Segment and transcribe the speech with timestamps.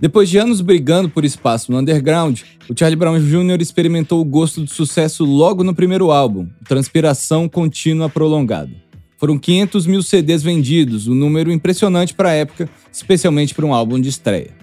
[0.00, 3.60] Depois de anos brigando por espaço no underground, o Charlie Brown Jr.
[3.60, 8.70] experimentou o gosto do sucesso logo no primeiro álbum, Transpiração Contínua Prolongada.
[9.18, 14.00] Foram 500 mil CDs vendidos, um número impressionante para a época, especialmente para um álbum
[14.00, 14.56] de estreia.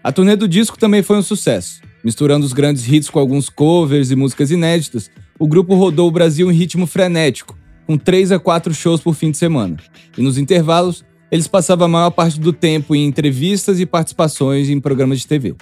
[0.00, 1.80] A turnê do disco também foi um sucesso.
[2.04, 6.52] Misturando os grandes hits com alguns covers e músicas inéditas, o grupo rodou o Brasil
[6.52, 9.76] em ritmo frenético, com 3 a 4 shows por fim de semana.
[10.16, 14.80] E nos intervalos, eles passavam a maior parte do tempo em entrevistas e participações em
[14.80, 15.54] programas de TV.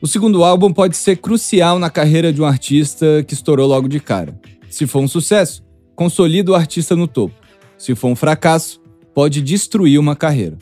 [0.00, 4.00] O segundo álbum pode ser crucial na carreira de um artista que estourou logo de
[4.00, 4.38] cara.
[4.68, 5.64] Se for um sucesso,
[5.96, 7.34] consolida o artista no topo.
[7.78, 8.80] Se for um fracasso,
[9.14, 10.58] pode destruir uma carreira.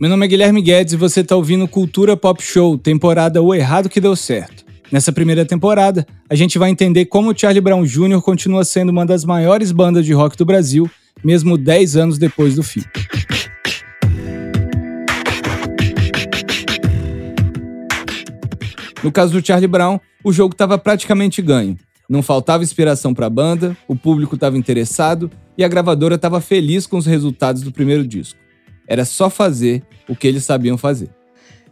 [0.00, 3.88] Meu nome é Guilherme Guedes e você está ouvindo Cultura Pop Show, temporada O Errado
[3.88, 4.64] que Deu Certo.
[4.90, 8.22] Nessa primeira temporada, a gente vai entender como o Charlie Brown Jr.
[8.22, 10.90] continua sendo uma das maiores bandas de rock do Brasil,
[11.22, 12.82] mesmo 10 anos depois do fim.
[19.02, 21.76] No caso do Charlie Brown, o jogo estava praticamente ganho.
[22.08, 26.86] Não faltava inspiração para a banda, o público estava interessado e a gravadora estava feliz
[26.86, 28.38] com os resultados do primeiro disco.
[28.86, 31.08] Era só fazer o que eles sabiam fazer.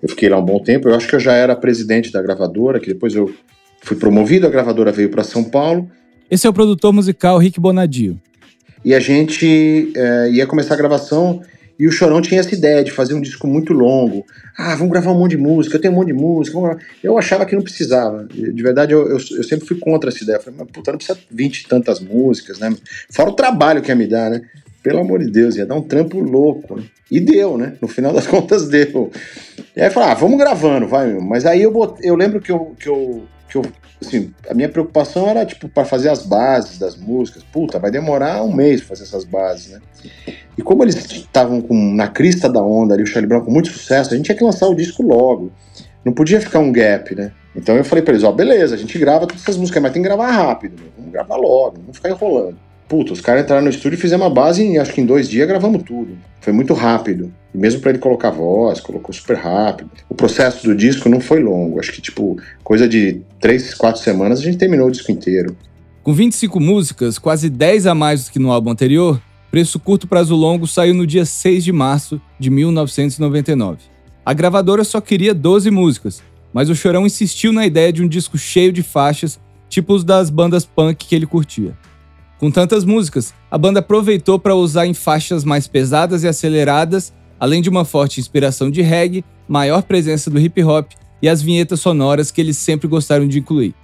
[0.00, 2.78] Eu fiquei lá um bom tempo, eu acho que eu já era presidente da gravadora,
[2.78, 3.34] que depois eu
[3.82, 5.90] fui promovido, a gravadora veio para São Paulo.
[6.30, 8.18] Esse é o produtor musical Rick Bonadio.
[8.84, 11.42] E a gente é, ia começar a gravação
[11.78, 14.26] e o Chorão tinha essa ideia de fazer um disco muito longo.
[14.56, 16.58] Ah, vamos gravar um monte de música, eu tenho um monte de música.
[17.02, 18.24] Eu achava que não precisava.
[18.24, 20.38] De verdade, eu, eu, eu, sempre fui contra essa ideia.
[20.38, 22.74] Eu falei, mas puta, não precisa 20 e tantas músicas, né?
[23.08, 24.42] Fora o trabalho que ia me dar, né?
[24.82, 26.76] Pelo amor de Deus, ia dar um trampo louco.
[26.76, 26.84] Né?
[27.10, 27.76] E deu, né?
[27.80, 29.12] No final das contas, deu.
[29.76, 31.20] E aí eu falei, ah, vamos gravando, vai, meu.
[31.20, 33.62] Mas aí eu, eu lembro que eu, que eu, que eu
[34.00, 37.44] assim, a minha preocupação era, tipo, para fazer as bases das músicas.
[37.44, 39.80] Puta, vai demorar um mês pra fazer essas bases, né?
[40.58, 44.12] E como eles estavam na crista da onda ali, o Charlie Brown com muito sucesso,
[44.12, 45.52] a gente tinha que lançar o disco logo.
[46.04, 47.30] Não podia ficar um gap, né?
[47.54, 50.02] Então eu falei pra eles, ó, beleza, a gente grava todas essas músicas, mas tem
[50.02, 50.90] que gravar rápido, meu.
[50.96, 52.56] vamos gravar logo, não ficar enrolando.
[52.88, 55.28] Puta, os caras entraram no estúdio e fizeram uma base em, acho que em dois
[55.28, 56.18] dias gravamos tudo.
[56.41, 57.32] Foi muito rápido.
[57.54, 59.91] E mesmo para ele colocar voz, colocou super rápido.
[60.08, 61.78] O processo do disco não foi longo.
[61.78, 65.54] Acho que, tipo, coisa de três, quatro semanas a gente terminou o disco inteiro.
[66.02, 69.20] Com 25 músicas, quase 10 a mais do que no álbum anterior,
[69.50, 73.78] Preço Curto Prazo Longo saiu no dia 6 de março de 1999.
[74.25, 76.22] A gravadora só queria 12 músicas,
[76.53, 80.28] mas o Chorão insistiu na ideia de um disco cheio de faixas, tipo os das
[80.28, 81.76] bandas punk que ele curtia.
[82.38, 87.62] Com tantas músicas, a banda aproveitou para usar em faixas mais pesadas e aceleradas, além
[87.62, 90.91] de uma forte inspiração de reggae, maior presença do hip hop
[91.22, 93.75] e as vinhetas sonoras que eles sempre gostaram de incluir.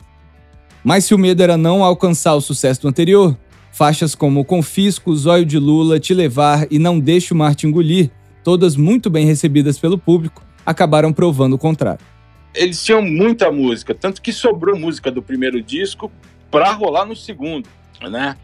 [0.84, 3.34] Mas se o medo era não alcançar o sucesso do anterior,
[3.74, 8.08] faixas como Confisco, Zóio de Lula, Te Levar e Não Deixe o Mar Te Engolir,
[8.44, 12.06] todas muito bem recebidas pelo público, acabaram provando o contrário.
[12.54, 16.10] Eles tinham muita música, tanto que sobrou música do primeiro disco
[16.52, 17.68] para rolar no segundo,
[18.00, 18.36] né?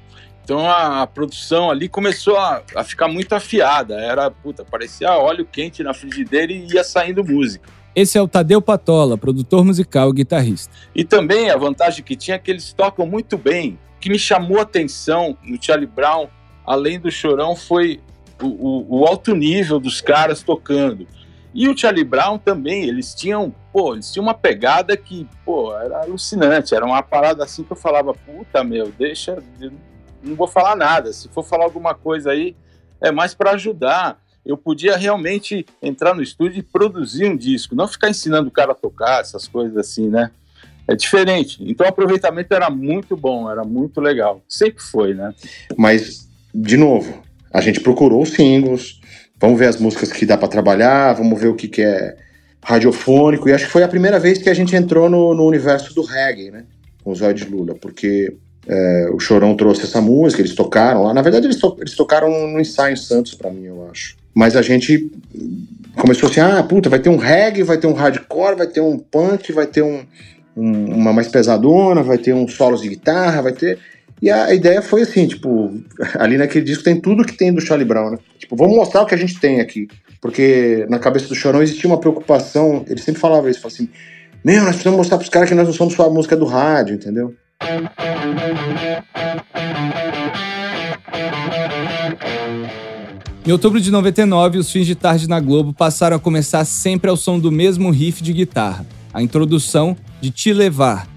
[0.42, 3.94] Então a, a produção ali começou a, a, ficar muito afiada.
[4.00, 7.68] Era, puta, parecia óleo quente na frigideira e ia saindo música.
[7.94, 10.74] Esse é o Tadeu Patola, produtor musical e guitarrista.
[10.92, 13.78] E também a vantagem que tinha é que eles tocam muito bem.
[14.00, 16.28] Que me chamou a atenção no Charlie Brown,
[16.64, 18.00] além do chorão, foi
[18.42, 21.06] o, o, o alto nível dos caras tocando.
[21.52, 26.02] E o Charlie Brown também, eles tinham, pô, eles tinham uma pegada que, pô, era
[26.02, 29.42] alucinante, era uma parada assim que eu falava, puta, meu, deixa,
[30.22, 31.12] não vou falar nada.
[31.12, 32.56] Se for falar alguma coisa aí,
[33.00, 34.20] é mais para ajudar.
[34.46, 38.72] Eu podia realmente entrar no estúdio e produzir um disco, não ficar ensinando o cara
[38.72, 40.30] a tocar, essas coisas assim, né?
[40.86, 41.58] É diferente.
[41.60, 44.42] Então o aproveitamento era muito bom, era muito legal.
[44.48, 45.32] Sempre foi, né?
[45.76, 49.00] Mas, de novo, a gente procurou os singles,
[49.40, 52.16] vamos ver as músicas que dá para trabalhar, vamos ver o que, que é
[52.62, 53.48] radiofônico.
[53.48, 56.02] E acho que foi a primeira vez que a gente entrou no, no universo do
[56.02, 56.64] reggae, né?
[57.02, 58.34] Com os Zóio Lula, porque
[58.66, 61.14] é, o Chorão trouxe essa música, eles tocaram lá.
[61.14, 64.16] Na verdade, eles, to eles tocaram no ensaio Santos para mim, eu acho.
[64.34, 65.10] Mas a gente
[65.96, 68.98] começou assim: ah, puta, vai ter um reggae, vai ter um hardcore, vai ter um
[68.98, 70.04] punk, vai ter um,
[70.56, 73.78] um, uma mais pesadona, vai ter um solos de guitarra, vai ter.
[74.22, 75.72] E a ideia foi assim, tipo,
[76.18, 78.18] ali naquele disco tem tudo que tem do Charlie Brown, né?
[78.38, 79.88] Tipo, vamos mostrar o que a gente tem aqui.
[80.20, 83.88] Porque na cabeça do Chorão existia uma preocupação, ele sempre falava isso, falava assim,
[84.44, 86.94] meu, nós precisamos mostrar pros caras que nós não somos só a música do rádio,
[86.94, 87.34] entendeu?
[93.46, 97.16] Em outubro de 99, os fins de tarde na Globo passaram a começar sempre ao
[97.16, 101.08] som do mesmo riff de guitarra, a introdução de Te Levar,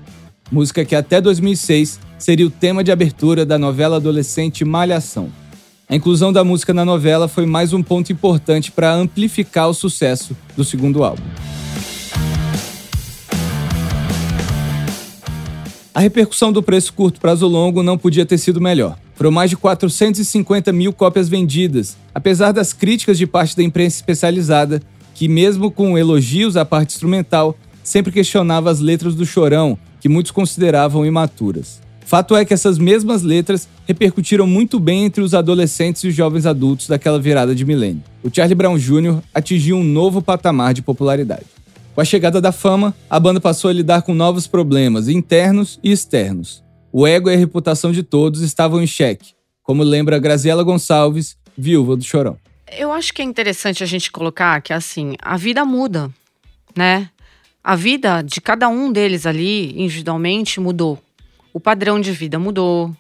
[0.49, 5.29] música que até 2006 seria o tema de abertura da novela adolescente Malhação.
[5.89, 10.35] A inclusão da música na novela foi mais um ponto importante para amplificar o sucesso
[10.55, 11.23] do segundo álbum.
[15.93, 18.97] A repercussão do preço curto prazo longo não podia ter sido melhor.
[19.15, 24.81] Foram mais de 450 mil cópias vendidas, apesar das críticas de parte da imprensa especializada,
[25.13, 30.31] que, mesmo com elogios à parte instrumental, sempre questionava as letras do Chorão, que muitos
[30.31, 31.81] consideravam imaturas.
[32.05, 36.45] Fato é que essas mesmas letras repercutiram muito bem entre os adolescentes e os jovens
[36.45, 38.03] adultos daquela virada de milênio.
[38.21, 39.19] O Charlie Brown Jr.
[39.33, 41.45] atingiu um novo patamar de popularidade.
[41.95, 45.91] Com a chegada da fama, a banda passou a lidar com novos problemas internos e
[45.91, 46.63] externos.
[46.91, 49.33] O ego e a reputação de todos estavam em xeque,
[49.63, 52.37] como lembra Graziela Gonçalves, viúva do Chorão.
[52.75, 56.09] Eu acho que é interessante a gente colocar que assim, a vida muda,
[56.75, 57.09] né?
[57.63, 61.01] A vida de cada um deles ali, individualmente, mudou.
[61.53, 62.93] O padrão de vida mudou,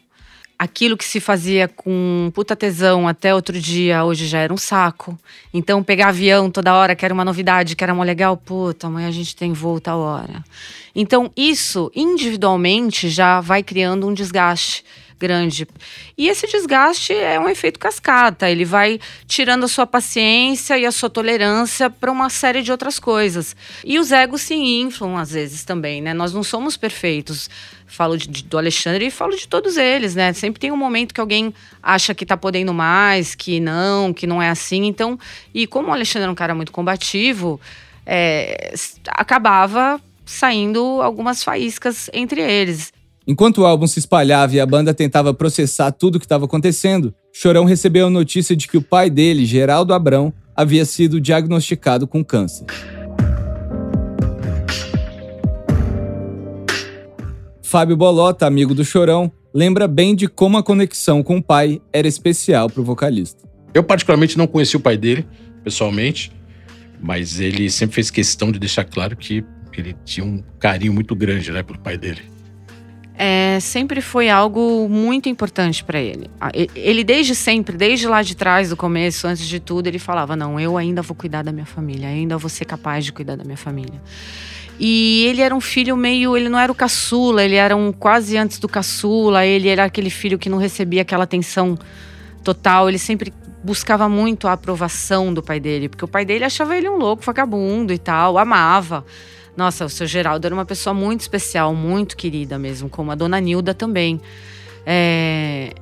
[0.57, 5.19] aquilo que se fazia com puta tesão até outro dia, hoje já era um saco.
[5.53, 9.09] Então, pegar avião toda hora, que era uma novidade, que era uma legal, puta, amanhã
[9.09, 10.41] a gente tem voo tal hora.
[10.95, 14.85] Então, isso individualmente já vai criando um desgaste
[15.23, 15.65] grande.
[16.17, 20.91] E esse desgaste é um efeito cascata, ele vai tirando a sua paciência e a
[20.91, 23.55] sua tolerância para uma série de outras coisas.
[23.85, 26.13] E os egos se inflam às vezes também, né?
[26.13, 27.49] Nós não somos perfeitos.
[27.87, 30.33] Falo de, do Alexandre e falo de todos eles, né?
[30.33, 34.41] Sempre tem um momento que alguém acha que tá podendo mais, que não, que não
[34.41, 34.85] é assim.
[34.85, 35.17] Então,
[35.53, 37.61] e como o Alexandre é um cara muito combativo,
[38.05, 38.73] é,
[39.07, 42.92] acabava saindo algumas faíscas entre eles.
[43.25, 47.15] Enquanto o álbum se espalhava e a banda tentava processar tudo o que estava acontecendo,
[47.31, 52.23] Chorão recebeu a notícia de que o pai dele, Geraldo Abrão, havia sido diagnosticado com
[52.23, 52.65] câncer.
[57.61, 62.07] Fábio Bolota, amigo do Chorão, lembra bem de como a conexão com o pai era
[62.07, 63.47] especial para o vocalista.
[63.73, 65.25] Eu, particularmente, não conheci o pai dele,
[65.63, 66.29] pessoalmente,
[67.01, 69.45] mas ele sempre fez questão de deixar claro que
[69.75, 72.33] ele tinha um carinho muito grande né, pelo pai dele
[73.15, 76.29] é, sempre foi algo muito importante para ele.
[76.75, 80.59] Ele desde sempre, desde lá de trás, do começo, antes de tudo, ele falava: não,
[80.59, 83.57] eu ainda vou cuidar da minha família, ainda vou ser capaz de cuidar da minha
[83.57, 84.01] família.
[84.79, 88.35] E ele era um filho meio, ele não era o caçula, ele era um quase
[88.37, 91.77] antes do caçula, ele era aquele filho que não recebia aquela atenção
[92.43, 93.31] total, ele sempre
[93.63, 97.23] buscava muito a aprovação do pai dele, porque o pai dele achava ele um louco,
[97.23, 99.05] vagabundo e tal, amava.
[99.55, 103.39] Nossa, o seu Geraldo era uma pessoa muito especial, muito querida mesmo, como a dona
[103.39, 104.19] Nilda também.
[104.85, 105.73] É,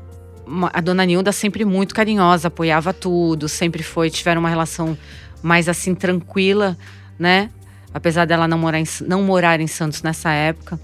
[0.73, 4.97] a dona Nilda sempre muito carinhosa, apoiava tudo, sempre foi, tiveram uma relação
[5.41, 6.77] mais assim tranquila,
[7.17, 7.49] né?
[7.93, 10.79] Apesar dela não morar em, não morar em Santos nessa época.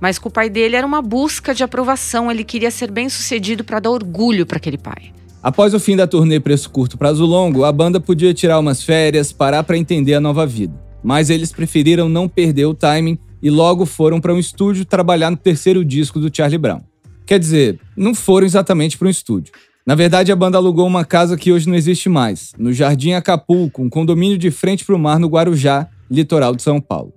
[0.00, 3.64] Mas com o pai dele era uma busca de aprovação, ele queria ser bem sucedido
[3.64, 5.12] para dar orgulho para aquele pai.
[5.42, 9.32] Após o fim da turnê Preço Curto Prazo Longo, a banda podia tirar umas férias,
[9.32, 13.86] parar para entender a nova vida mas eles preferiram não perder o timing e logo
[13.86, 16.80] foram para um estúdio trabalhar no terceiro disco do Charlie Brown.
[17.24, 19.52] Quer dizer, não foram exatamente para um estúdio.
[19.86, 23.82] Na verdade, a banda alugou uma casa que hoje não existe mais, no Jardim Acapulco,
[23.82, 27.12] um condomínio de frente para o mar no Guarujá, litoral de São Paulo.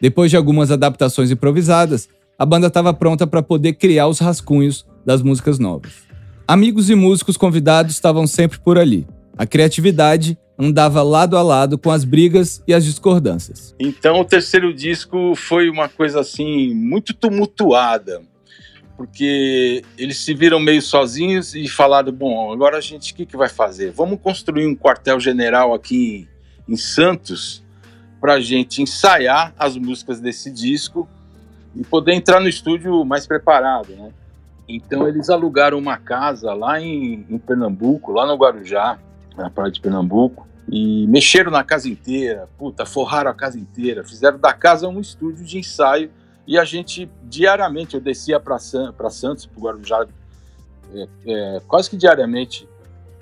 [0.00, 2.08] Depois de algumas adaptações improvisadas,
[2.38, 5.92] a banda estava pronta para poder criar os rascunhos das músicas novas.
[6.46, 9.06] Amigos e músicos convidados estavam sempre por ali.
[9.36, 13.74] A criatividade andava lado a lado com as brigas e as discordâncias.
[13.78, 18.22] Então o terceiro disco foi uma coisa assim muito tumultuada,
[18.96, 23.36] porque eles se viram meio sozinhos e falaram: bom, agora a gente o que, que
[23.36, 23.92] vai fazer?
[23.92, 26.28] Vamos construir um quartel-general aqui
[26.68, 27.62] em Santos
[28.20, 31.08] para a gente ensaiar as músicas desse disco
[31.76, 34.10] e poder entrar no estúdio mais preparado, né?
[34.68, 38.98] Então eles alugaram uma casa lá em, em Pernambuco, lá no Guarujá,
[39.36, 44.38] na praia de Pernambuco, e mexeram na casa inteira, puta, forraram a casa inteira, fizeram
[44.38, 46.10] da casa um estúdio de ensaio
[46.46, 50.06] e a gente diariamente, eu descia para Santos, para Guarujá,
[50.94, 52.68] é, é, quase que diariamente,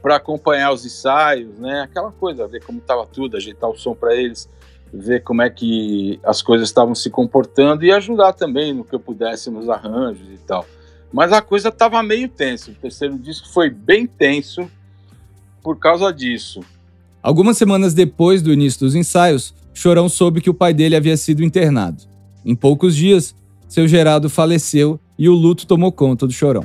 [0.02, 1.82] para acompanhar os ensaios, né?
[1.82, 4.48] Aquela coisa, ver como estava tudo, ajeitar o som para eles,
[4.92, 9.00] ver como é que as coisas estavam se comportando e ajudar também no que eu
[9.00, 10.64] pudesse nos arranjos e tal.
[11.12, 12.70] Mas a coisa estava meio tensa.
[12.70, 14.70] O terceiro disco foi bem tenso
[15.62, 16.60] por causa disso.
[17.26, 21.42] Algumas semanas depois do início dos ensaios, Chorão soube que o pai dele havia sido
[21.42, 22.04] internado.
[22.44, 23.34] Em poucos dias,
[23.68, 26.64] seu Geraldo faleceu e o luto tomou conta do Chorão.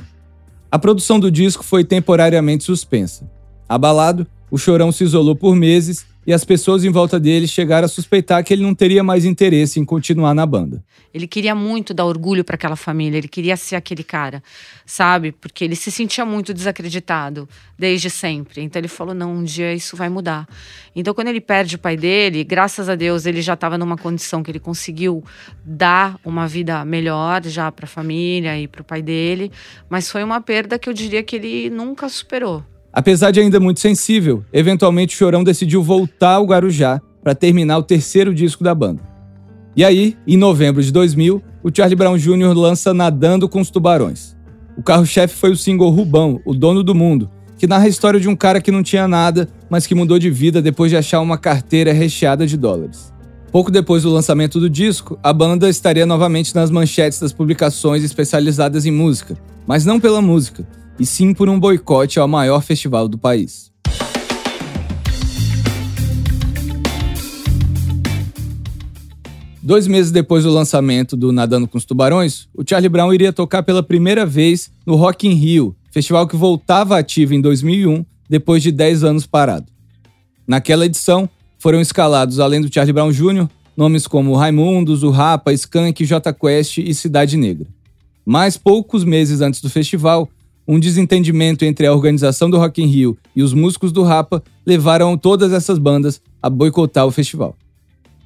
[0.70, 3.28] A produção do disco foi temporariamente suspensa.
[3.68, 7.88] Abalado, o Chorão se isolou por meses e as pessoas em volta dele chegaram a
[7.88, 10.82] suspeitar que ele não teria mais interesse em continuar na banda.
[11.12, 14.42] Ele queria muito dar orgulho para aquela família, ele queria ser aquele cara,
[14.86, 15.32] sabe?
[15.32, 17.48] Porque ele se sentia muito desacreditado
[17.78, 18.62] desde sempre.
[18.62, 20.48] Então ele falou: não, um dia isso vai mudar.
[20.94, 24.42] Então quando ele perde o pai dele, graças a Deus ele já estava numa condição
[24.42, 25.24] que ele conseguiu
[25.64, 29.50] dar uma vida melhor já para a família e para o pai dele,
[29.90, 32.64] mas foi uma perda que eu diria que ele nunca superou.
[32.92, 38.34] Apesar de ainda muito sensível, eventualmente Chorão decidiu voltar ao Guarujá para terminar o terceiro
[38.34, 39.02] disco da banda.
[39.74, 42.52] E aí, em novembro de 2000, o Charlie Brown Jr.
[42.54, 44.36] lança Nadando com os Tubarões.
[44.76, 48.28] O carro-chefe foi o single Rubão, o dono do mundo, que narra a história de
[48.28, 51.38] um cara que não tinha nada, mas que mudou de vida depois de achar uma
[51.38, 53.12] carteira recheada de dólares.
[53.50, 58.84] Pouco depois do lançamento do disco, a banda estaria novamente nas manchetes das publicações especializadas
[58.84, 60.66] em música, mas não pela música,
[60.98, 63.72] e sim por um boicote ao maior festival do país.
[69.62, 73.62] Dois meses depois do lançamento do Nadando com os Tubarões, o Charlie Brown iria tocar
[73.62, 78.72] pela primeira vez no Rock in Rio, festival que voltava ativo em 2001, depois de
[78.72, 79.66] 10 anos parado.
[80.46, 81.28] Naquela edição,
[81.60, 86.78] foram escalados, além do Charlie Brown Jr., nomes como Raimundos, o Rapa, Skank, J Quest
[86.78, 87.68] e Cidade Negra.
[88.26, 90.28] Mas poucos meses antes do festival,
[90.66, 95.16] um desentendimento entre a organização do Rock in Rio e os músicos do Rapa levaram
[95.16, 97.56] todas essas bandas a boicotar o festival.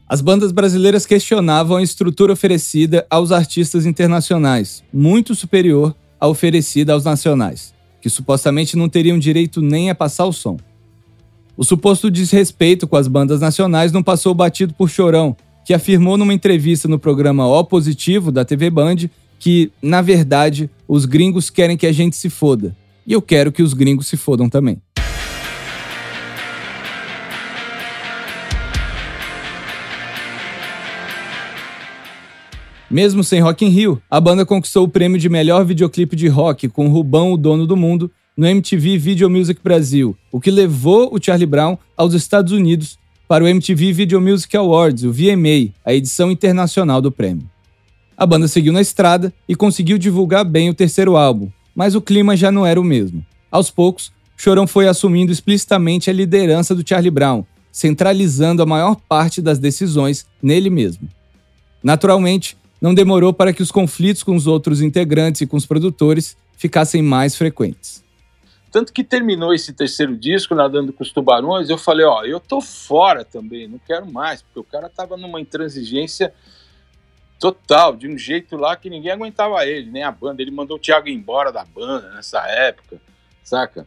[0.08, 7.04] As bandas brasileiras questionavam a estrutura oferecida aos artistas internacionais, muito superior à oferecida aos
[7.04, 10.58] nacionais, que supostamente não teriam direito nem a passar o som.
[11.56, 16.34] O suposto desrespeito com as bandas nacionais não passou batido por Chorão, que afirmou numa
[16.34, 21.86] entrevista no programa O Positivo da TV Band que, na verdade, os gringos querem que
[21.86, 22.76] a gente se foda.
[23.06, 24.78] E eu quero que os gringos se fodam também.
[32.88, 36.68] Mesmo sem Rock in Rio, a banda conquistou o prêmio de melhor videoclipe de rock
[36.68, 41.22] com Rubão, o dono do mundo, no MTV Video Music Brasil, o que levou o
[41.22, 46.30] Charlie Brown aos Estados Unidos para o MTV Video Music Awards, o VMA, a edição
[46.30, 47.50] internacional do prêmio.
[48.16, 52.34] A banda seguiu na estrada e conseguiu divulgar bem o terceiro álbum, mas o clima
[52.34, 53.24] já não era o mesmo.
[53.50, 59.42] Aos poucos, Chorão foi assumindo explicitamente a liderança do Charlie Brown, centralizando a maior parte
[59.42, 61.06] das decisões nele mesmo.
[61.82, 66.38] Naturalmente, não demorou para que os conflitos com os outros integrantes e com os produtores
[66.56, 68.02] ficassem mais frequentes.
[68.72, 72.62] Tanto que terminou esse terceiro disco, Nadando com os Tubarões, eu falei, ó, eu tô
[72.62, 76.32] fora também, não quero mais, porque o cara tava numa intransigência
[77.38, 80.42] total, de um jeito lá que ninguém aguentava ele, nem a banda.
[80.42, 83.00] Ele mandou o Thiago embora da banda nessa época,
[83.44, 83.86] saca?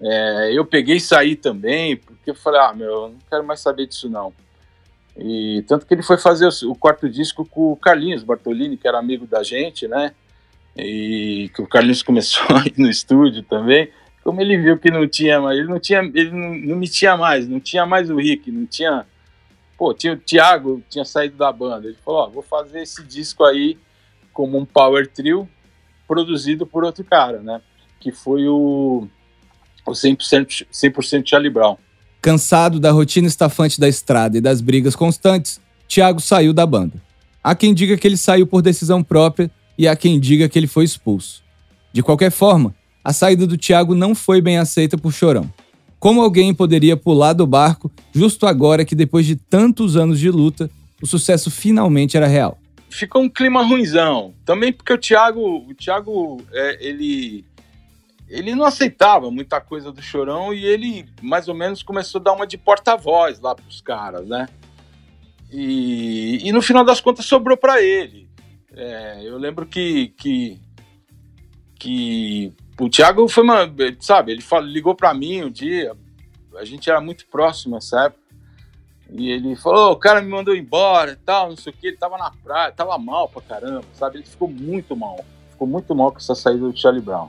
[0.00, 3.60] É, eu peguei e saí também, porque eu falei, ah, meu, eu não quero mais
[3.60, 4.32] saber disso não.
[5.16, 8.88] E tanto que ele foi fazer o, o quarto disco com o Carlinhos Bartolini, que
[8.88, 10.14] era amigo da gente, né?
[10.76, 13.90] E que o Carlinhos começou a ir no estúdio também.
[14.24, 17.16] Como ele viu que não tinha mais, ele não tinha, ele não, não me tinha
[17.16, 19.06] mais, não tinha mais o Rick, não tinha
[19.80, 21.86] pô, tinha o Thiago, tinha saído da banda.
[21.86, 23.78] Ele falou: Ó, vou fazer esse disco aí
[24.30, 25.48] como um power trio
[26.06, 27.62] produzido por outro cara, né?
[27.98, 29.08] Que foi o,
[29.86, 31.78] o 100%, 100 Charlie Brown.
[32.20, 35.58] Cansado da rotina estafante da estrada e das brigas constantes,
[35.88, 37.00] Thiago saiu da banda.
[37.42, 40.66] Há quem diga que ele saiu por decisão própria e há quem diga que ele
[40.66, 41.42] foi expulso.
[41.90, 45.50] De qualquer forma, a saída do Thiago não foi bem aceita por Chorão.
[46.00, 50.70] Como alguém poderia pular do barco justo agora que, depois de tantos anos de luta,
[51.02, 52.58] o sucesso finalmente era real?
[52.88, 54.32] Ficou um clima ruimzão.
[54.46, 57.44] Também porque o Thiago, o Thiago é, ele,
[58.30, 62.32] ele não aceitava muita coisa do Chorão e ele mais ou menos começou a dar
[62.32, 64.48] uma de porta-voz lá pros caras, né?
[65.52, 68.26] E, e no final das contas sobrou para ele.
[68.72, 70.58] É, eu lembro que, que,
[71.78, 73.70] que o Thiago foi uma,
[74.00, 75.92] sabe, ele falou, ligou para mim um dia,
[76.56, 78.20] a gente era muito próximo nessa época,
[79.12, 81.96] e ele falou, o cara me mandou embora e tal, não sei o que, ele
[81.96, 86.10] tava na praia, tava mal pra caramba, sabe, ele ficou muito mal, ficou muito mal
[86.10, 87.28] com essa saída do Charlie Brown.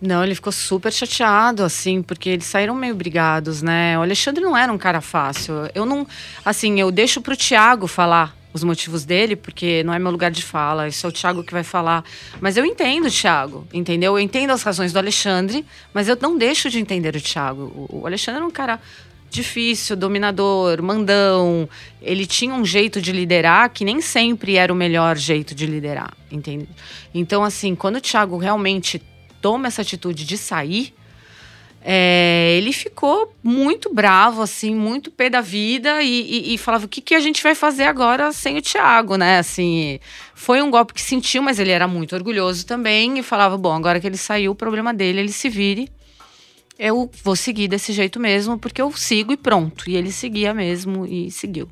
[0.00, 3.96] Não, ele ficou super chateado, assim, porque eles saíram meio brigados, né?
[3.96, 5.54] O Alexandre não era um cara fácil.
[5.76, 6.04] Eu não.
[6.44, 10.42] Assim, eu deixo pro Thiago falar os motivos dele, porque não é meu lugar de
[10.42, 12.04] fala, isso é o Thiago que vai falar.
[12.40, 14.18] Mas eu entendo o Thiago, entendeu?
[14.18, 17.88] Eu entendo as razões do Alexandre, mas eu não deixo de entender o Thiago.
[17.90, 18.80] O Alexandre era um cara
[19.30, 21.68] difícil, dominador, mandão.
[22.00, 26.12] Ele tinha um jeito de liderar que nem sempre era o melhor jeito de liderar,
[26.30, 26.68] entende?
[27.14, 29.02] Então, assim, quando o Thiago realmente
[29.40, 30.94] toma essa atitude de sair,
[31.84, 36.88] é, ele ficou muito bravo, assim, muito pé da vida e, e, e, falava: o
[36.88, 39.38] que, que a gente vai fazer agora sem o Thiago, né?
[39.38, 39.98] Assim,
[40.32, 43.98] foi um golpe que sentiu, mas ele era muito orgulhoso também e falava: bom, agora
[43.98, 45.88] que ele saiu, o problema dele, ele se vire.
[46.78, 49.90] Eu vou seguir desse jeito mesmo, porque eu sigo e pronto.
[49.90, 51.68] E ele seguia mesmo e seguiu.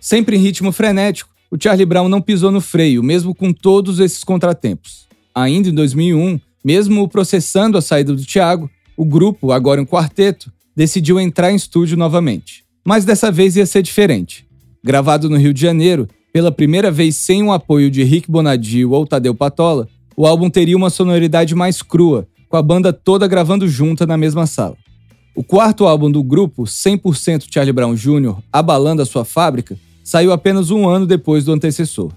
[0.00, 4.22] Sempre em ritmo frenético, o Charlie Brown não pisou no freio, mesmo com todos esses
[4.22, 5.06] contratempos.
[5.34, 11.18] Ainda em 2001, mesmo processando a saída do Thiago, o grupo, agora um quarteto, decidiu
[11.18, 12.64] entrar em estúdio novamente.
[12.84, 14.46] Mas dessa vez ia ser diferente.
[14.84, 19.06] Gravado no Rio de Janeiro, pela primeira vez sem o apoio de Rick Bonadio ou
[19.06, 24.06] Tadeu Patola, o álbum teria uma sonoridade mais crua, com a banda toda gravando junta
[24.06, 24.76] na mesma sala.
[25.34, 30.70] O quarto álbum do grupo, 100% Charlie Brown Jr., Abalando a Sua Fábrica, saiu apenas
[30.70, 32.10] um ano depois do antecessor.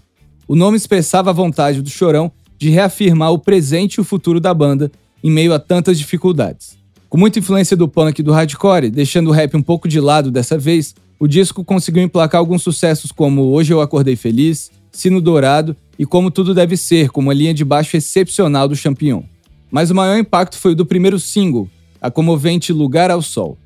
[0.48, 4.54] O nome expressava a vontade do Chorão de reafirmar o presente e o futuro da
[4.54, 4.90] banda
[5.22, 6.78] em meio a tantas dificuldades.
[7.10, 10.32] Com muita influência do punk e do hardcore, deixando o rap um pouco de lado
[10.32, 15.76] dessa vez, o disco conseguiu emplacar alguns sucessos como Hoje Eu Acordei Feliz, Sino Dourado
[16.00, 19.22] e Como Tudo Deve Ser, como a linha de baixo excepcional do Champion.
[19.70, 21.68] Mas o maior impacto foi o do primeiro single,
[22.00, 23.58] a comovente Lugar ao Sol.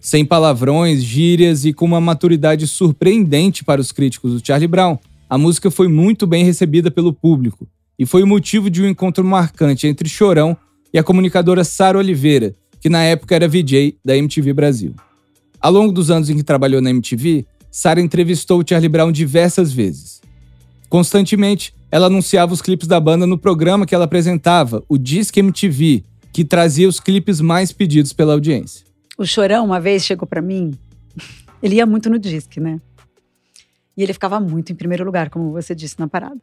[0.00, 5.36] Sem palavrões, gírias e com uma maturidade surpreendente para os críticos do Charlie Brown, a
[5.36, 9.86] música foi muito bem recebida pelo público e foi o motivo de um encontro marcante
[9.86, 10.56] entre Chorão
[10.92, 14.94] e a comunicadora Sara Oliveira, que na época era VJ da MTV Brasil.
[15.60, 19.70] Ao longo dos anos em que trabalhou na MTV, Sara entrevistou o Charlie Brown diversas
[19.70, 20.22] vezes.
[20.88, 26.02] Constantemente, ela anunciava os clipes da banda no programa que ela apresentava, o Disque MTV,
[26.32, 28.89] que trazia os clipes mais pedidos pela audiência.
[29.20, 30.72] O Chorão, uma vez, chegou para mim.
[31.62, 32.80] Ele ia muito no disque, né?
[33.94, 36.40] E ele ficava muito em primeiro lugar, como você disse, na parada.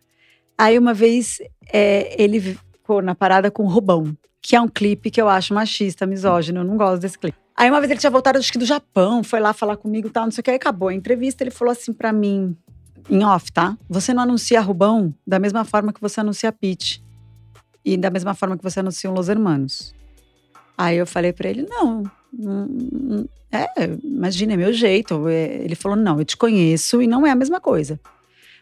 [0.55, 1.39] Aí, uma vez,
[1.73, 6.05] é, ele ficou na parada com Rubão, que é um clipe que eu acho machista,
[6.05, 6.59] misógino.
[6.59, 7.35] Eu não gosto desse clipe.
[7.55, 10.11] Aí, uma vez, ele tinha voltado, acho que do Japão, foi lá falar comigo e
[10.11, 10.51] tal, não sei o que.
[10.51, 11.43] Aí, acabou a entrevista.
[11.43, 12.55] Ele falou assim para mim,
[13.09, 13.75] em off, tá?
[13.89, 16.99] Você não anuncia Rubão da mesma forma que você anuncia Pitch.
[17.83, 19.95] E da mesma forma que você anuncia um Los Hermanos.
[20.77, 22.03] Aí eu falei para ele: não,
[23.51, 23.67] é,
[24.03, 25.27] imagina, é meu jeito.
[25.27, 27.99] É, ele falou: não, eu te conheço e não é a mesma coisa.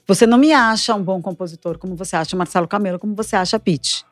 [0.08, 3.60] Você não me acha um bom compositor como você acha Marcelo Camelo, como você acha
[3.60, 4.06] Pete.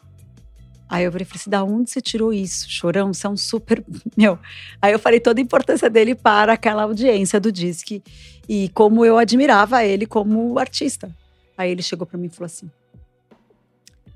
[0.89, 2.69] Aí eu falei assim, da onde você tirou isso?
[2.69, 3.83] Chorão, você é um super.
[4.17, 4.37] Meu.
[4.81, 8.03] Aí eu falei toda a importância dele para aquela audiência do Disque
[8.47, 11.09] e como eu admirava ele como artista.
[11.57, 12.69] Aí ele chegou para mim e falou assim: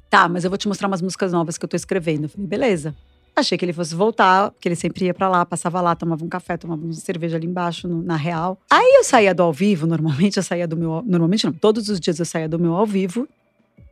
[0.09, 2.23] Tá, mas eu vou te mostrar umas músicas novas que eu tô escrevendo.
[2.23, 2.95] Eu falei, beleza.
[3.37, 6.27] Achei que ele fosse voltar, porque ele sempre ia para lá, passava lá, tomava um
[6.27, 8.59] café, tomava uma cerveja ali embaixo, no, na real.
[8.67, 11.03] Aí eu saía do ao vivo, normalmente eu saía do meu.
[11.05, 13.27] Normalmente não, todos os dias eu saía do meu ao vivo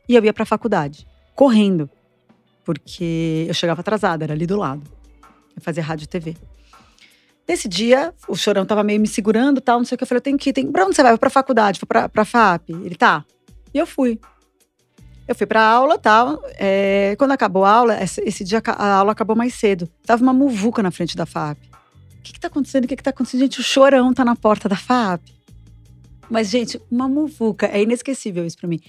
[0.10, 1.88] e eu ia pra faculdade, correndo.
[2.64, 4.82] Porque eu chegava atrasada, era ali do lado.
[5.56, 6.36] Eu fazia rádio e TV.
[7.48, 10.04] Nesse dia, o chorão tava meio me segurando tal, não sei o que.
[10.04, 10.54] Eu falei, eu tenho que ir.
[10.54, 10.72] Tem...
[10.72, 11.12] Pra onde você vai?
[11.12, 12.72] Vou pra faculdade, vou pra, pra FAP.
[12.72, 13.24] Ele tá.
[13.72, 14.20] E eu fui.
[15.28, 16.42] Eu fui pra aula tal.
[16.58, 19.90] É, quando acabou a aula, esse, dia a aula acabou mais cedo.
[20.06, 21.58] Tava uma muvuca na frente da FAP.
[21.58, 22.86] O que, que tá acontecendo?
[22.86, 23.42] O que, que tá acontecendo?
[23.42, 25.22] Gente, o chorão tá na porta da FAP.
[26.30, 27.68] Mas, gente, uma muvuca.
[27.68, 28.80] É inesquecível isso pra mim.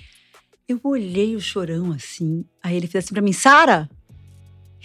[0.69, 2.45] Eu olhei o chorão assim.
[2.63, 3.89] Aí ele fez assim pra mim, Sara!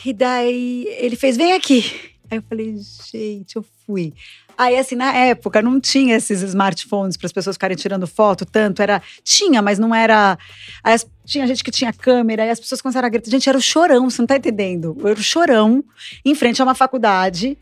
[0.05, 2.11] E daí ele fez, vem aqui.
[2.29, 2.77] Aí eu falei,
[3.11, 4.13] gente, eu fui.
[4.57, 8.81] Aí, assim, na época não tinha esses smartphones para as pessoas ficarem tirando foto tanto.
[8.81, 9.01] Era.
[9.23, 10.37] Tinha, mas não era.
[10.83, 13.29] Aí, tinha gente que tinha câmera, e as pessoas começaram a gritar.
[13.29, 14.97] Gente, era o chorão, você não tá entendendo?
[15.03, 15.83] Era o chorão
[16.25, 17.57] em frente a uma faculdade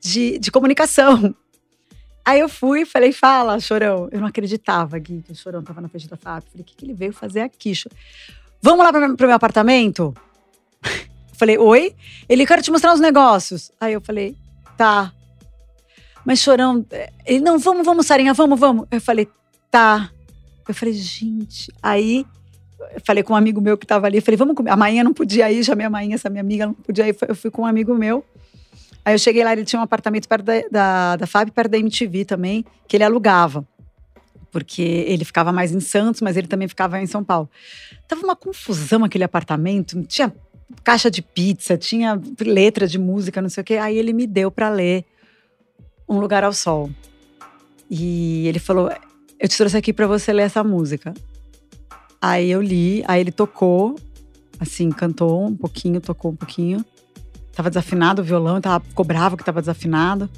[0.00, 1.34] de, de comunicação.
[2.28, 4.06] Aí eu fui e falei, fala, chorão.
[4.12, 6.44] Eu não acreditava, Gui, que o chorão tava na frente da FAP.
[6.50, 7.72] Falei, o que, que ele veio fazer aqui?
[8.60, 10.14] Vamos lá para o meu apartamento?
[11.38, 11.94] Falei, oi?
[12.28, 13.70] Ele, quero te mostrar os negócios.
[13.80, 14.36] Aí eu falei,
[14.76, 15.10] tá.
[16.28, 18.86] Mas chorão, eh, ele, não, vamos, vamos, Sarinha, vamos, vamos.
[18.90, 19.26] Eu falei,
[19.70, 20.10] tá.
[20.68, 21.72] Eu falei, gente.
[21.82, 22.26] Aí
[22.94, 24.68] eu falei com um amigo meu que tava ali, falei, vamos comer.
[24.68, 27.16] A Mainha não podia ir, já minha Mainha, essa minha amiga, não podia ir.
[27.26, 28.22] Eu fui com um amigo meu.
[29.06, 31.78] Aí eu cheguei lá, ele tinha um apartamento perto da, da, da Fábio, perto da
[31.78, 33.66] MTV também, que ele alugava.
[34.52, 37.48] Porque ele ficava mais em Santos, mas ele também ficava em São Paulo.
[38.06, 40.30] Tava uma confusão aquele apartamento, tinha
[40.84, 43.78] caixa de pizza, tinha letra de música, não sei o quê.
[43.78, 45.06] Aí ele me deu para ler
[46.08, 46.90] Um Lugar ao Sol.
[47.90, 48.90] E ele falou:
[49.38, 51.14] Eu te trouxe aqui para você ler essa música.
[52.20, 53.94] Aí eu li, aí ele tocou,
[54.58, 56.84] assim, cantou um pouquinho, tocou um pouquinho.
[57.52, 60.28] Tava desafinado o violão, tava, ficou bravo que tava desafinado.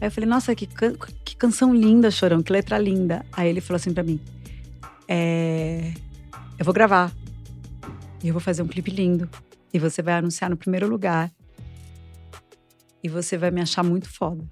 [0.00, 3.24] Aí eu falei, nossa, que, can que canção linda, Chorão, que letra linda.
[3.32, 4.20] Aí ele falou assim para mim:
[5.06, 5.92] é,
[6.58, 7.12] eu vou gravar.
[8.22, 9.28] E eu vou fazer um clipe lindo.
[9.72, 11.30] E você vai anunciar no primeiro lugar.
[13.02, 14.44] E você vai me achar muito foda.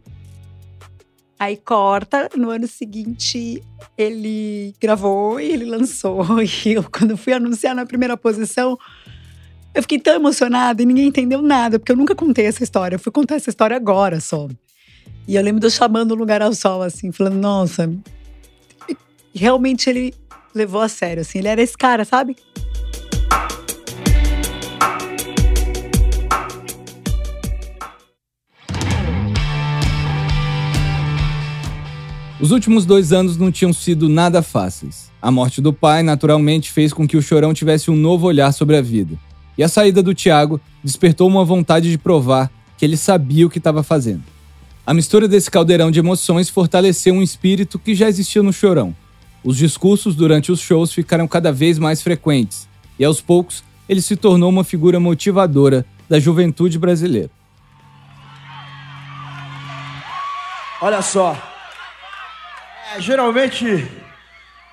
[1.39, 3.63] Aí corta, no ano seguinte
[3.97, 6.25] ele gravou e ele lançou.
[6.43, 8.77] E eu, quando fui anunciar na primeira posição,
[9.73, 12.97] eu fiquei tão emocionada e ninguém entendeu nada, porque eu nunca contei essa história.
[12.97, 14.49] Eu fui contar essa história agora só.
[15.29, 17.89] E eu lembro de eu chamando o lugar ao sol, assim, falando, nossa.
[18.89, 20.15] E realmente ele
[20.55, 22.35] levou a sério, assim, ele era esse cara, sabe?
[32.41, 35.11] Os últimos dois anos não tinham sido nada fáceis.
[35.21, 38.77] A morte do pai, naturalmente, fez com que o Chorão tivesse um novo olhar sobre
[38.77, 39.19] a vida.
[39.57, 43.59] E a saída do Tiago despertou uma vontade de provar que ele sabia o que
[43.59, 44.23] estava fazendo.
[44.87, 48.95] A mistura desse caldeirão de emoções fortaleceu um espírito que já existia no Chorão.
[49.43, 54.15] Os discursos durante os shows ficaram cada vez mais frequentes, e aos poucos ele se
[54.15, 57.31] tornou uma figura motivadora da juventude brasileira.
[60.81, 61.37] Olha só,
[62.95, 63.87] é, geralmente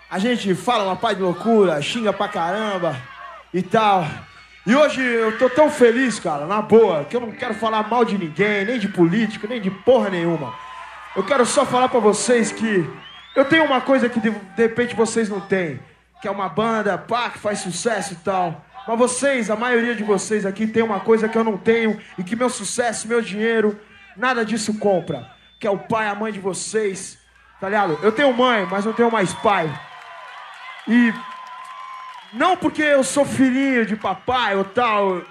[0.10, 2.95] a gente fala uma paz de loucura, xinga pra caramba
[3.54, 4.06] e tal.
[4.65, 8.06] E hoje eu tô tão feliz, cara, na boa, que eu não quero falar mal
[8.06, 10.54] de ninguém, nem de político, nem de porra nenhuma.
[11.15, 12.88] Eu quero só falar pra vocês que
[13.36, 15.80] eu tenho uma coisa que de, de repente vocês não têm,
[16.21, 18.65] que é uma banda, pá, que faz sucesso e tal.
[18.88, 22.23] Mas vocês, a maioria de vocês aqui tem uma coisa que eu não tenho e
[22.23, 23.80] que meu sucesso, meu dinheiro,
[24.15, 25.30] nada disso compra.
[25.60, 27.17] Que é o pai, a mãe de vocês
[27.60, 27.98] Tá ligado?
[28.02, 29.72] Eu tenho mãe, mas não tenho mais pai.
[30.88, 31.13] E
[32.34, 35.22] não porque eu sou filhinho de papai ou tal,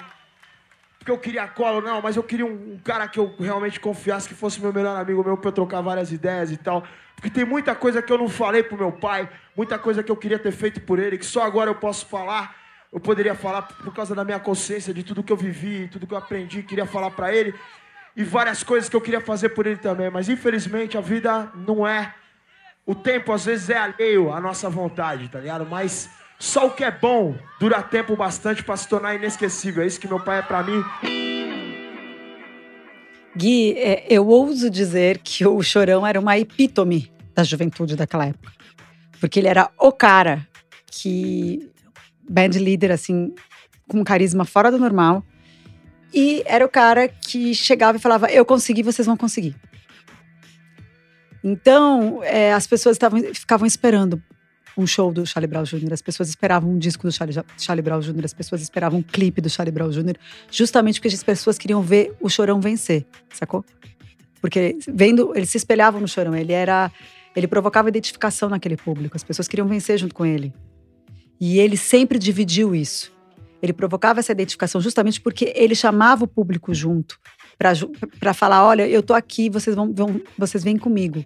[0.99, 4.27] porque eu queria colo, não, mas eu queria um, um, cara que eu realmente confiasse
[4.27, 6.83] que fosse meu melhor amigo meu pra eu trocar várias ideias e tal.
[7.15, 10.17] Porque tem muita coisa que eu não falei pro meu pai, muita coisa que eu
[10.17, 12.57] queria ter feito por ele, que só agora eu posso falar.
[12.91, 16.15] Eu poderia falar por causa da minha consciência, de tudo que eu vivi, tudo que
[16.15, 17.53] eu aprendi, queria falar para ele
[18.17, 21.87] e várias coisas que eu queria fazer por ele também, mas infelizmente a vida não
[21.87, 22.15] é.
[22.87, 25.67] O tempo às vezes é alheio à nossa vontade, tá ligado?
[25.67, 29.83] Mas só o que é bom dura tempo bastante para se tornar inesquecível.
[29.83, 30.85] É isso que meu pai é para mim.
[33.37, 38.53] Gui, é, eu ouso dizer que o Chorão era uma epítome da juventude daquela época.
[39.19, 40.47] Porque ele era o cara
[40.87, 41.69] que.
[42.29, 43.35] band leader, assim,
[43.89, 45.25] com um carisma fora do normal
[46.15, 49.57] e era o cara que chegava e falava: Eu consegui, vocês vão conseguir.
[51.43, 54.23] Então, é, as pessoas tavam, ficavam esperando
[54.77, 58.01] um show do Charlie Brown Jr., as pessoas esperavam um disco do Charlie, Charlie Brown
[58.01, 60.17] Jr., as pessoas esperavam um clipe do Charlie Brown Jr.,
[60.51, 63.65] justamente porque as pessoas queriam ver o Chorão vencer, sacou?
[64.41, 66.91] Porque vendo, eles se espelhavam no Chorão, ele era.
[67.37, 70.53] Ele provocava identificação naquele público, as pessoas queriam vencer junto com ele.
[71.41, 73.14] E ele sempre dividiu isso.
[73.65, 77.19] Ele provocava essa identificação justamente porque ele chamava o público junto
[78.21, 81.25] para falar: olha, eu tô aqui, vocês vão, vão, vocês vêm comigo.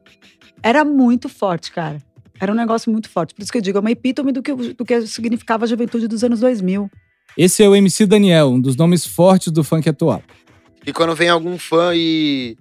[0.63, 2.01] Era muito forte, cara.
[2.39, 3.35] Era um negócio muito forte.
[3.35, 6.07] Por isso que eu digo, é uma epítome do que, do que significava a juventude
[6.07, 6.89] dos anos 2000.
[7.37, 10.23] Esse é o MC Daniel, um dos nomes fortes do funk atual.
[10.87, 12.57] E quando vem algum fã e,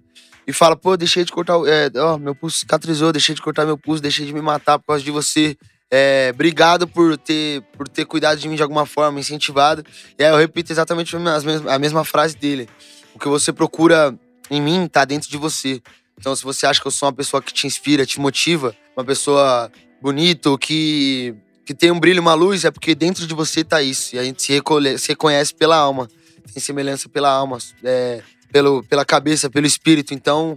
[0.48, 3.78] e fala, pô, deixei de cortar, é, ó, meu pulso cicatrizou, deixei de cortar meu
[3.78, 5.56] pulso, deixei de me matar por causa de você.
[5.89, 9.86] É, obrigado por ter, por ter cuidado de mim de alguma forma, incentivado.
[10.19, 12.67] E aí eu repito exatamente a mesma, a mesma frase dele.
[13.13, 14.17] O que você procura
[14.50, 15.82] em mim tá dentro de você.
[16.19, 19.06] Então, se você acha que eu sou uma pessoa que te inspira, te motiva, uma
[19.06, 19.71] pessoa
[20.02, 24.15] bonita, que, que tem um brilho, uma luz, é porque dentro de você tá isso.
[24.15, 26.08] E a gente se, recolhe, se reconhece pela alma.
[26.52, 28.21] Tem semelhança pela alma, é,
[28.52, 30.13] pelo, pela cabeça, pelo espírito.
[30.13, 30.56] Então,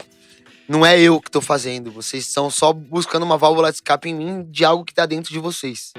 [0.70, 1.90] não é eu que estou fazendo.
[1.90, 5.32] Vocês estão só buscando uma válvula de escape em mim de algo que está dentro
[5.32, 5.92] de vocês.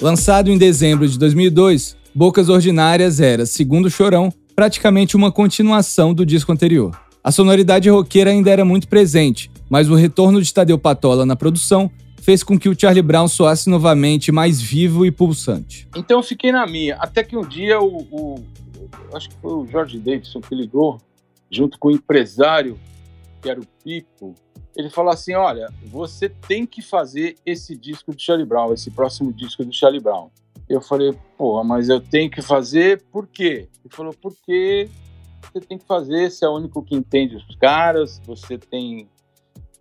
[0.00, 6.52] Lançado em dezembro de 2002, Bocas Ordinárias era, segundo Chorão, praticamente uma continuação do disco
[6.52, 6.96] anterior.
[7.24, 11.90] A sonoridade roqueira ainda era muito presente, mas o retorno de Tadeu Patola na produção
[12.22, 15.88] fez com que o Charlie Brown soasse novamente mais vivo e pulsante.
[15.96, 18.44] Então eu fiquei na minha, até que um dia o, o,
[19.14, 20.98] acho que foi o Jorge Davidson que ligou,
[21.50, 22.78] junto com o empresário,
[23.40, 24.34] que era o Pipo,
[24.76, 29.32] ele falou assim: Olha, você tem que fazer esse disco do Charlie Brown, esse próximo
[29.32, 30.30] disco do Charlie Brown.
[30.68, 33.68] Eu falei: Porra, mas eu tenho que fazer por quê?
[33.84, 34.88] Ele falou: Porque
[35.42, 39.08] você tem que fazer, você é o único que entende os caras, você tem,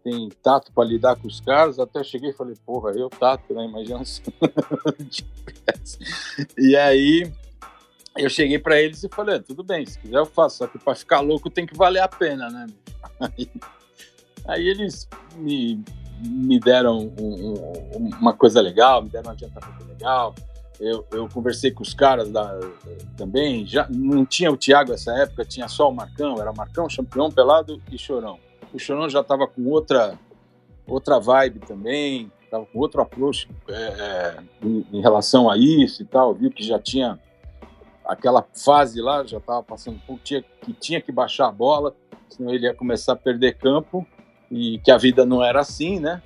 [0.04, 1.80] tem tato para lidar com os caras.
[1.80, 3.66] Até cheguei e falei: Porra, eu tato, né?
[3.66, 4.02] Imagina.
[6.58, 7.32] e aí
[8.20, 10.78] eu cheguei para eles e falei, ah, tudo bem, se quiser eu faço, só que
[10.78, 12.68] para ficar louco tem que valer a pena, né?
[13.20, 13.50] Aí,
[14.50, 15.84] Aí eles me,
[16.20, 17.54] me deram um,
[17.96, 20.34] um, uma coisa legal, me deram um adiantamento legal.
[20.80, 22.58] Eu, eu conversei com os caras da,
[23.16, 23.66] também.
[23.68, 26.42] Já não tinha o Thiago nessa época, tinha só o Marcão.
[26.42, 28.40] Era Marcão, Campeão, Pelado e Chorão.
[28.74, 30.18] O Chorão já estava com outra
[30.88, 36.06] outra vibe também, estava com outro approach é, é, em, em, relação a isso e
[36.06, 36.34] tal.
[36.34, 37.20] Viu que já tinha
[38.10, 41.96] aquela fase lá, já estava passando pouco, tinha, que tinha que baixar a bola,
[42.28, 44.06] senão ele ia começar a perder campo
[44.52, 46.22] e que a vida não era assim, né?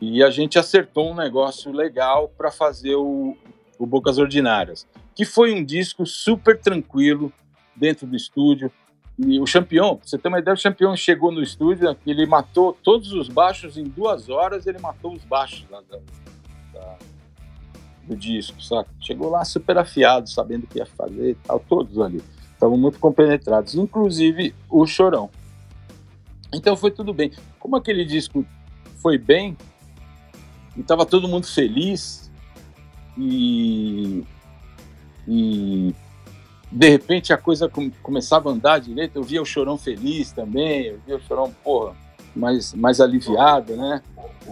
[0.00, 3.36] E a gente acertou um negócio legal para fazer o,
[3.78, 7.32] o Bocas Ordinárias, que foi um disco super tranquilo
[7.74, 8.70] dentro do estúdio.
[9.18, 13.12] E o Champion, você ter uma ideia, o Champion chegou no estúdio, ele matou todos
[13.12, 16.96] os baixos em duas horas, ele matou os baixos da, da,
[18.06, 18.88] do disco, sabe?
[19.00, 22.22] Chegou lá super afiado, sabendo o que ia fazer e tal, todos ali.
[22.52, 25.28] Estavam muito compenetrados, inclusive o Chorão.
[26.52, 27.32] Então foi tudo bem.
[27.58, 28.44] Como aquele disco
[29.02, 29.56] foi bem,
[30.76, 32.30] e estava todo mundo feliz,
[33.16, 34.24] e,
[35.26, 35.94] e
[36.70, 40.86] de repente a coisa com, começava a andar direito, eu via o Chorão feliz também,
[40.86, 41.94] eu via o Chorão, porra,
[42.34, 44.02] mais, mais aliviado, né,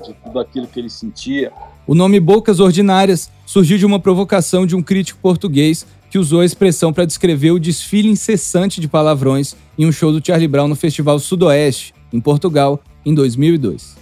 [0.05, 1.53] de tudo aquilo que ele sentia.
[1.87, 6.44] O nome Bocas Ordinárias surgiu de uma provocação de um crítico português que usou a
[6.44, 10.77] expressão para descrever o desfile incessante de palavrões em um show do Charlie Brown no
[10.77, 13.97] Festival Sudoeste, em Portugal, em 2002.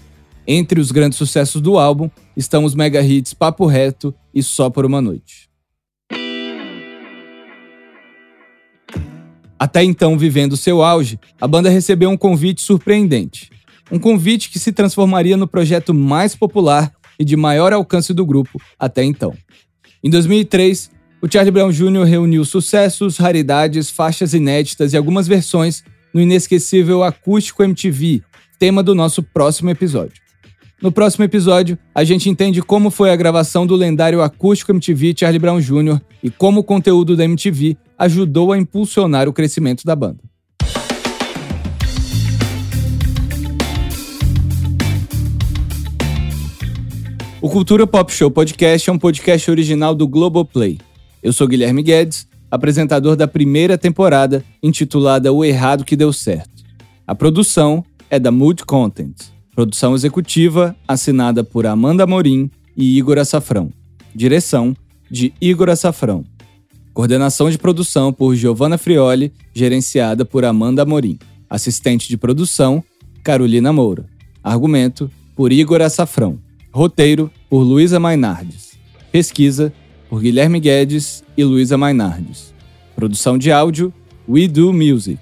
[0.46, 4.86] Entre os grandes sucessos do álbum estão os mega hits Papo Reto e Só por
[4.86, 5.50] uma Noite.
[9.58, 13.50] Até então, vivendo seu auge, a banda recebeu um convite surpreendente.
[13.90, 16.92] Um convite que se transformaria no projeto mais popular
[17.22, 19.32] e de maior alcance do grupo até então.
[20.02, 20.90] Em 2003,
[21.22, 22.02] o Charlie Brown Jr.
[22.02, 28.22] reuniu sucessos, raridades, faixas inéditas e algumas versões no inesquecível Acústico MTV,
[28.58, 30.20] tema do nosso próximo episódio.
[30.82, 35.38] No próximo episódio, a gente entende como foi a gravação do lendário acústico MTV Charlie
[35.38, 36.00] Brown Jr.
[36.24, 40.31] e como o conteúdo da MTV ajudou a impulsionar o crescimento da banda.
[47.42, 50.78] O Cultura Pop Show Podcast é um podcast original do Globoplay.
[51.20, 56.62] Eu sou Guilherme Guedes, apresentador da primeira temporada, intitulada O Errado que Deu Certo.
[57.04, 59.16] A produção é da Mood Content.
[59.56, 63.72] Produção executiva assinada por Amanda Morim e Igor Açafrão.
[64.14, 64.72] Direção
[65.10, 66.24] de Igor Açafrão.
[66.94, 71.18] Coordenação de produção por Giovanna Frioli, gerenciada por Amanda Morim.
[71.50, 72.84] Assistente de produção,
[73.24, 74.06] Carolina Moura.
[74.44, 76.38] Argumento, por Igor Açafrão.
[76.74, 78.78] Roteiro, por Luísa Mainardes.
[79.12, 79.70] Pesquisa,
[80.08, 82.54] por Guilherme Guedes e Luísa Mainardes.
[82.96, 83.92] Produção de áudio,
[84.26, 85.18] We Do Music.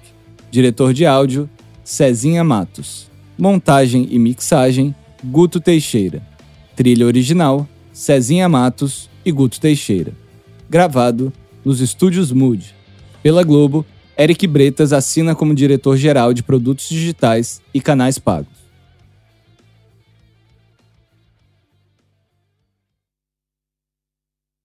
[0.49, 1.49] Diretor de áudio,
[1.83, 3.11] Cezinha Matos.
[3.37, 6.25] Montagem e mixagem, Guto Teixeira.
[6.73, 10.13] Trilha original, Cezinha Matos e Guto Teixeira.
[10.69, 11.33] Gravado
[11.65, 12.73] nos estúdios Mood.
[13.21, 13.85] Pela Globo,
[14.17, 18.60] Eric Bretas assina como diretor-geral de produtos digitais e canais pagos.